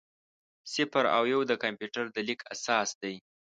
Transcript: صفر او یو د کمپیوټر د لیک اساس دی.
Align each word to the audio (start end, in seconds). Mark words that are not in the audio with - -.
صفر 0.73 1.05
او 1.17 1.23
یو 1.33 1.41
د 1.49 1.51
کمپیوټر 1.63 2.05
د 2.11 2.17
لیک 2.27 2.41
اساس 2.53 2.89
دی. 3.01 3.15